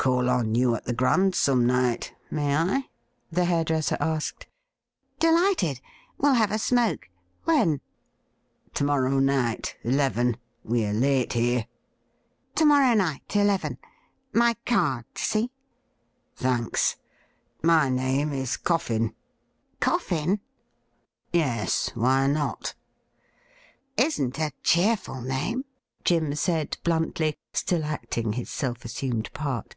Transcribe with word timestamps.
Call 0.00 0.30
on 0.30 0.54
you 0.54 0.74
at 0.76 0.86
the 0.86 0.94
Grand 0.94 1.34
some 1.34 1.66
night— 1.66 2.14
may 2.30 2.56
I.?' 2.56 2.88
the 3.30 3.44
hairdresser 3.44 3.98
asked.' 4.00 4.46
Delighted! 5.20 5.82
We'll 6.16 6.32
have 6.32 6.50
a 6.50 6.58
smoke. 6.58 7.10
When 7.44 7.82
.?''To 8.76 8.84
morrow 8.84 9.18
night, 9.18 9.76
eleven; 9.82 10.38
we 10.64 10.86
are 10.86 10.94
late 10.94 11.34
here.'' 11.34 11.66
To 12.54 12.64
morrow 12.64 12.94
night, 12.94 13.36
eleven. 13.36 13.76
My 14.32 14.56
card— 14.64 15.04
see 15.16 15.48
i^'' 15.50 15.50
Thanks; 16.42 16.96
my 17.62 17.90
name 17.90 18.32
is 18.32 18.56
Coffin.' 18.56 19.14
'Coffin.?'' 19.80 20.40
Yes— 21.34 21.90
why 21.94 22.26
not 22.26 22.74
.''''Isn't 23.98 24.38
a 24.38 24.52
cheerful 24.62 25.20
name,' 25.20 25.66
Jim 26.04 26.34
said 26.36 26.78
bluntly, 26.84 27.36
still 27.52 27.84
acting 27.84 28.32
his 28.32 28.48
self 28.48 28.86
assumed 28.86 29.30
part. 29.34 29.76